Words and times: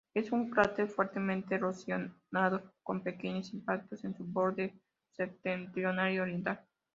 Es 0.15 0.31
un 0.31 0.49
cráter 0.49 0.87
fuertemente 0.87 1.53
erosionado 1.53 2.73
con 2.81 3.03
pequeños 3.03 3.53
impactos 3.53 4.03
en 4.03 4.15
su 4.15 4.23
borde 4.23 4.73
septentrional 5.15 6.11
y 6.11 6.17
oriental. 6.17 6.59